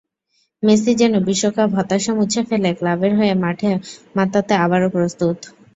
Messi 0.63 0.91
যেন 1.01 1.13
বিশ্বকাপ-হতাশা 1.27 2.11
মুছে 2.17 2.41
ফেলে 2.49 2.69
ক্লাবের 2.77 3.11
হয়ে 3.19 3.33
মাঠ 3.43 3.59
মাতাতে 4.15 4.53
আবারও 4.63 4.87
প্রস্তুত। 4.95 5.37